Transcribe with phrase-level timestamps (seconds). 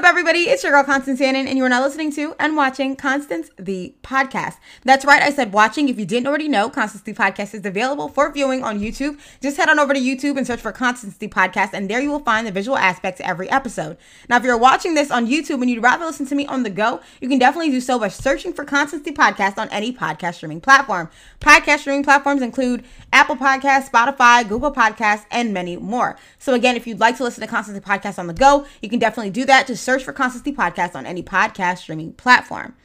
[0.00, 0.48] up, everybody?
[0.48, 3.94] It's your girl, Constance Shannon, and you are now listening to and watching Constance the
[4.02, 4.56] Podcast.
[4.82, 5.90] That's right, I said watching.
[5.90, 9.18] If you didn't already know, Constance the Podcast is available for viewing on YouTube.
[9.42, 12.10] Just head on over to YouTube and search for Constance the Podcast, and there you
[12.10, 13.98] will find the visual aspect to every episode.
[14.30, 16.70] Now, if you're watching this on YouTube and you'd rather listen to me on the
[16.70, 20.36] go, you can definitely do so by searching for Constance the Podcast on any podcast
[20.36, 21.10] streaming platform.
[21.40, 26.16] Podcast streaming platforms include Apple Podcasts, Spotify, Google Podcasts, and many more.
[26.38, 28.88] So, again, if you'd like to listen to Constance the Podcast on the go, you
[28.88, 29.66] can definitely do that.
[29.66, 32.76] Just search for Constance the Podcast on any podcast streaming platform.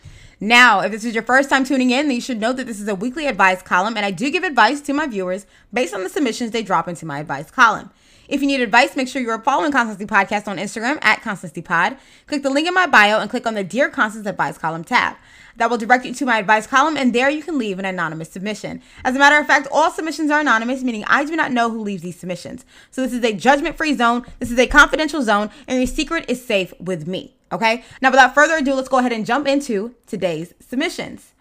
[0.45, 2.79] Now, if this is your first time tuning in, then you should know that this
[2.79, 6.03] is a weekly advice column, and I do give advice to my viewers based on
[6.03, 7.89] the submissions they drop into my advice column.
[8.27, 11.23] If you need advice, make sure you are following Constance the Podcast on Instagram at
[11.23, 11.97] Constancy Pod.
[12.27, 15.15] Click the link in my bio and click on the Dear Constance Advice column tab.
[15.55, 18.29] That will direct you to my advice column, and there you can leave an anonymous
[18.29, 18.83] submission.
[19.03, 21.81] As a matter of fact, all submissions are anonymous, meaning I do not know who
[21.81, 22.65] leaves these submissions.
[22.91, 26.25] So this is a judgment free zone, this is a confidential zone, and your secret
[26.27, 27.33] is safe with me.
[27.55, 27.83] Okay?
[28.01, 31.31] Now, without further ado, let's go ahead and jump into today's submissions.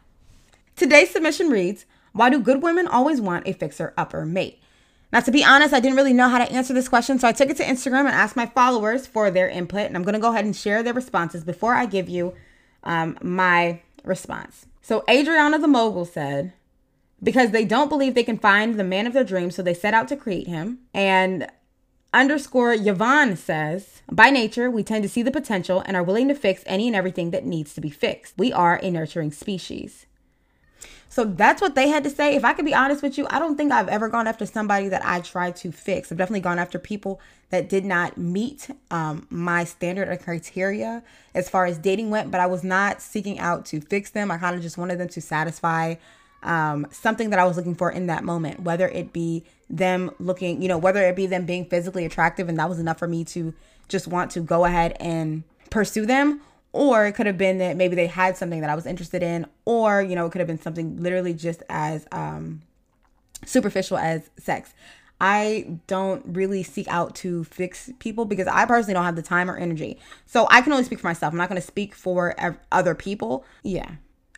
[0.76, 4.60] Today's submission reads Why do good women always want a fixer upper mate?
[5.12, 7.32] Now, to be honest, I didn't really know how to answer this question, so I
[7.32, 10.20] took it to Instagram and asked my followers for their input, and I'm going to
[10.20, 12.34] go ahead and share their responses before I give you
[12.82, 14.66] um, my response.
[14.82, 16.52] So Adriana the mogul said,
[17.22, 19.94] because they don't believe they can find the man of their dreams, so they set
[19.94, 20.80] out to create him.
[20.92, 21.48] And
[22.14, 26.34] underscore Yvonne says, by nature, we tend to see the potential and are willing to
[26.34, 28.34] fix any and everything that needs to be fixed.
[28.38, 30.06] We are a nurturing species.
[31.08, 32.34] So that's what they had to say.
[32.34, 34.88] If I could be honest with you, I don't think I've ever gone after somebody
[34.88, 36.10] that I tried to fix.
[36.10, 41.48] I've definitely gone after people that did not meet um, my standard or criteria as
[41.48, 44.32] far as dating went, but I was not seeking out to fix them.
[44.32, 45.94] I kind of just wanted them to satisfy
[46.44, 50.62] um, something that I was looking for in that moment, whether it be them looking,
[50.62, 53.24] you know, whether it be them being physically attractive, and that was enough for me
[53.24, 53.54] to
[53.88, 56.40] just want to go ahead and pursue them
[56.74, 59.46] or it could have been that maybe they had something that I was interested in,
[59.64, 62.62] or you know, it could have been something literally just as um,
[63.46, 64.74] superficial as sex.
[65.20, 69.48] I don't really seek out to fix people because I personally don't have the time
[69.48, 69.98] or energy.
[70.26, 71.32] So I can only speak for myself.
[71.32, 72.34] I'm not going to speak for
[72.72, 73.44] other people.
[73.62, 73.92] Yeah.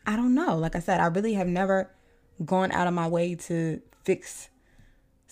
[0.07, 0.59] I don't know.
[0.59, 1.91] Like I said, I really have never
[2.45, 4.49] gone out of my way to fix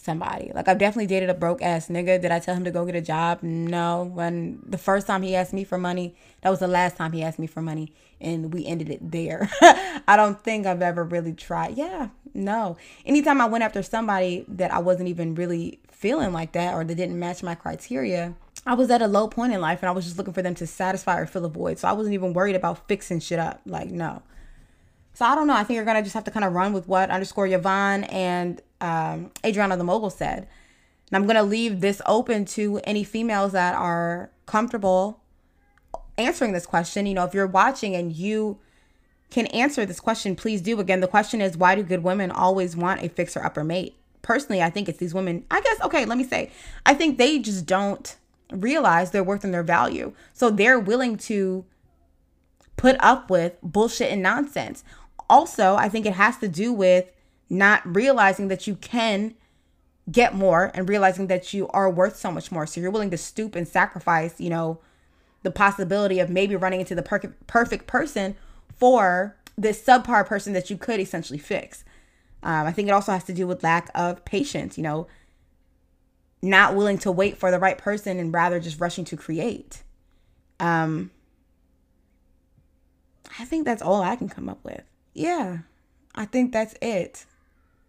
[0.04, 0.52] somebody.
[0.54, 2.20] Like I've definitely dated a broke ass nigga.
[2.20, 3.42] Did I tell him to go get a job?
[3.42, 4.04] No.
[4.04, 7.22] When the first time he asked me for money, that was the last time he
[7.22, 9.48] asked me for money and we ended it there.
[10.06, 11.76] I don't think I've ever really tried.
[11.76, 12.76] Yeah, no.
[13.06, 16.94] Anytime I went after somebody that I wasn't even really feeling like that or that
[16.94, 18.34] didn't match my criteria,
[18.66, 20.54] I was at a low point in life and I was just looking for them
[20.56, 21.78] to satisfy or fill a void.
[21.78, 23.60] So I wasn't even worried about fixing shit up.
[23.66, 24.22] Like, no.
[25.14, 25.54] So I don't know.
[25.54, 28.60] I think you're gonna just have to kind of run with what underscore Yvonne and
[28.80, 30.48] um, Adriana the Mogul said.
[31.08, 35.20] And I'm gonna leave this open to any females that are comfortable
[36.18, 37.06] answering this question.
[37.06, 38.58] You know, if you're watching and you
[39.30, 40.78] can answer this question, please do.
[40.80, 43.96] Again, the question is why do good women always want a fixer upper mate?
[44.22, 45.44] Personally, I think it's these women.
[45.48, 46.50] I guess okay, let me say,
[46.84, 48.16] I think they just don't
[48.50, 50.12] realize their worth and their value.
[50.32, 51.64] So they're willing to
[52.76, 54.82] put up with bullshit and nonsense
[55.28, 57.10] also, I think it has to do with
[57.48, 59.34] not realizing that you can
[60.10, 62.66] get more and realizing that you are worth so much more.
[62.66, 64.80] So you're willing to stoop and sacrifice, you know,
[65.42, 68.36] the possibility of maybe running into the per- perfect person
[68.76, 71.84] for this subpar person that you could essentially fix.
[72.42, 75.06] Um, I think it also has to do with lack of patience, you know,
[76.42, 79.82] not willing to wait for the right person and rather just rushing to create.
[80.60, 81.10] Um,
[83.38, 84.82] I think that's all I can come up with
[85.14, 85.58] yeah,
[86.14, 87.24] I think that's it.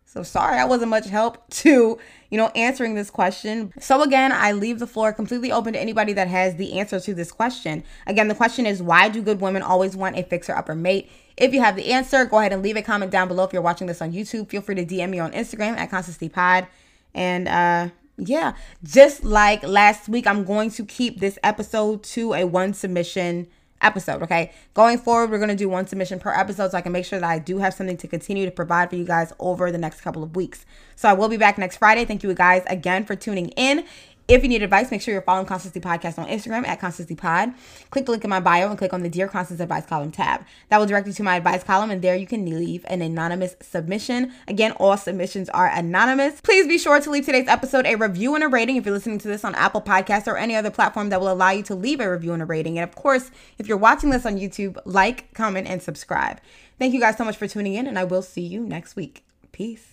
[0.06, 2.00] So sorry I wasn't much help to,
[2.30, 3.74] you know, answering this question.
[3.80, 7.14] So again, I leave the floor completely open to anybody that has the answer to
[7.14, 7.84] this question.
[8.08, 11.12] Again, the question is why do good women always want a fixer upper mate?
[11.36, 13.44] If you have the answer, go ahead and leave a comment down below.
[13.44, 16.68] If you're watching this on YouTube, feel free to DM me on Instagram at ConstancyPod.
[17.14, 18.54] And uh yeah,
[18.84, 23.48] just like last week, I'm going to keep this episode to a one submission
[23.86, 24.24] episode.
[24.24, 24.52] Okay.
[24.74, 27.20] Going forward, we're going to do one submission per episode so I can make sure
[27.20, 30.02] that I do have something to continue to provide for you guys over the next
[30.02, 30.66] couple of weeks.
[30.96, 32.06] So I will be back next Friday.
[32.06, 33.86] Thank you guys again for tuning in.
[34.28, 37.14] If you need advice, make sure you're following Constance the Podcast on Instagram at Constancy
[37.14, 37.54] Pod.
[37.92, 40.44] Click the link in my bio and click on the Dear Constance Advice column tab.
[40.70, 43.56] That will direct you to my advice column, and there you can leave an anonymous
[43.62, 44.34] submission.
[44.48, 46.42] Again, all submissions are anonymous.
[46.42, 49.20] Please be sure to leave today's episode a review and a rating if you're listening
[49.20, 52.00] to this on Apple Podcasts or any other platform that will allow you to leave
[52.00, 52.80] a review and a rating.
[52.80, 53.30] And of course,
[53.60, 56.42] if you're watching this on YouTube, like, comment, and subscribe.
[56.80, 59.24] Thank you guys so much for tuning in, and I will see you next week.
[59.52, 59.92] Peace.